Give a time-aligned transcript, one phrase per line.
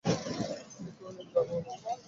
[0.73, 1.91] তিনি কহিলেন, যাও বাবা!